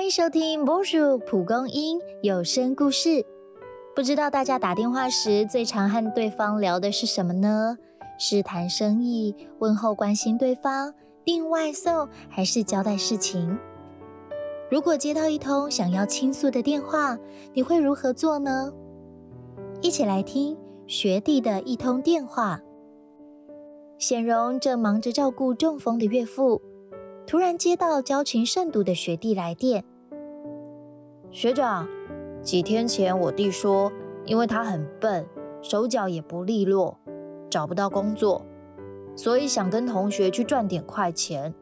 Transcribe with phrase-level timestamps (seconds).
[0.00, 3.22] 欢迎收听波叔蒲公英有声故事。
[3.94, 7.76] 不知道大家打电话时最常和对方聊的是什么呢？
[8.18, 13.58] 是谈生意、问候、关心对方、订外送，还是交代事情？
[14.70, 17.18] 如果接到一通想要倾诉的电话，
[17.52, 18.72] 你会如何做呢？
[19.82, 22.58] 一起来听学弟的一通电话。
[23.98, 26.62] 显荣正忙着照顾中风的岳父。
[27.26, 29.84] 突然接到交情甚笃的学弟来电，
[31.32, 31.88] 学长，
[32.42, 33.92] 几天前我弟说，
[34.24, 35.24] 因为他很笨，
[35.62, 36.98] 手脚也不利落，
[37.48, 38.44] 找不到工作，
[39.14, 41.54] 所以想跟同学去赚点快钱。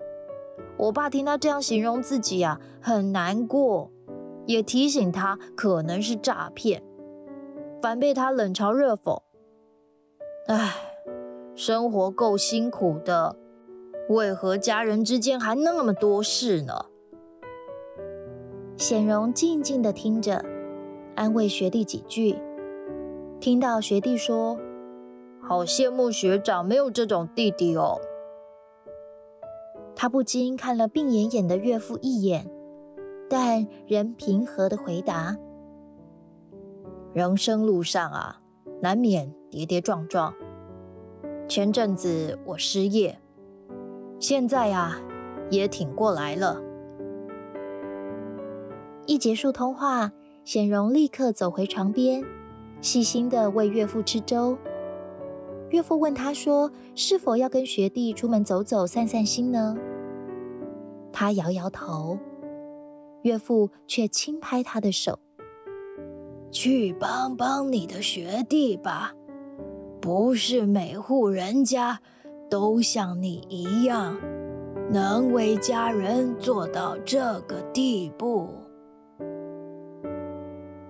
[0.79, 3.91] 我爸听他这样形容自己啊，很难过，
[4.47, 6.83] 也提醒他可能是诈骗，
[7.83, 9.21] 反被他冷嘲热讽。
[10.47, 10.77] 唉，
[11.55, 13.37] 生活够辛苦的。
[14.09, 16.87] 为何家人之间还那么多事呢？
[18.79, 20.41] 显荣静静的听着，
[21.17, 22.39] 安慰学弟几句。
[23.41, 24.57] 听到学弟说
[25.43, 28.01] ：“好羡慕学长没有这种弟弟哦。”
[29.97, 32.49] 他不禁看了病恹恹的岳父一眼，
[33.29, 35.37] 但仍平和的回答
[37.13, 38.41] ：“人生路上啊，
[38.81, 40.33] 难免跌跌撞撞。
[41.49, 43.19] 前阵子我失业。”
[44.21, 45.01] 现在呀，
[45.51, 46.63] 也挺过来了。
[49.09, 50.13] 一结束通话，
[50.45, 52.23] 显荣立刻走回床边，
[52.83, 54.59] 细心的喂岳父吃粥。
[55.71, 59.75] 岳父问他说：“是否要跟学弟出门走走、散散心呢？”
[61.11, 62.19] 他摇摇头，
[63.23, 65.19] 岳父却轻拍他的手
[66.53, 69.15] ：“去帮帮你的学弟吧，
[70.03, 71.99] 不是每户人家。”
[72.51, 74.19] 都像你一样，
[74.91, 78.49] 能为家人做到这个地步。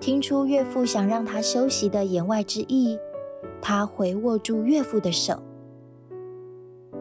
[0.08, 2.98] 听出岳父想让他休息的言外之意，
[3.60, 5.38] 他回握住岳父的手。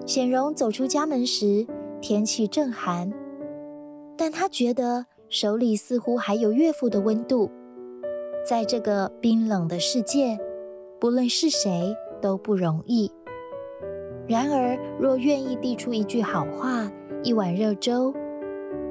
[0.05, 1.65] 显荣走出家门时，
[2.01, 3.09] 天气正寒，
[4.17, 7.49] 但他觉得手里似乎还有岳父的温度。
[8.45, 10.37] 在这个冰冷的世界，
[10.99, 13.09] 不论是谁都不容易。
[14.27, 16.91] 然而，若愿意递出一句好话、
[17.23, 18.13] 一碗热粥，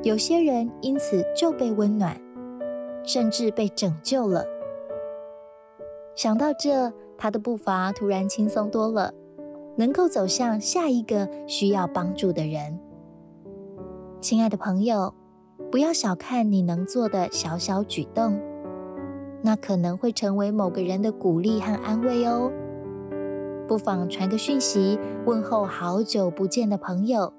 [0.02, 2.18] 有些人因此就被温暖，
[3.06, 4.44] 甚至被拯救了。
[6.14, 9.14] 想到这，他的步伐突然轻松多了，
[9.76, 12.78] 能够走向下一个需要帮助的人。
[14.20, 15.14] 亲爱的朋友，
[15.70, 18.40] 不要小看你能做的小小举动，
[19.42, 22.50] 那可能会成为某个人的鼓励和安慰哦。
[23.68, 27.32] 不妨传个讯息问候好久不见的朋友，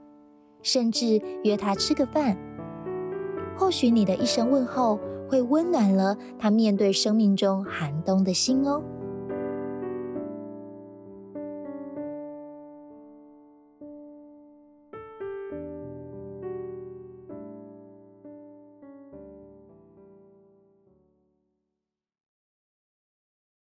[0.61, 2.37] 甚至约他吃个饭。
[3.57, 8.81] 或许你的一声问候会温暖了他面对生命中寒冬的心哦。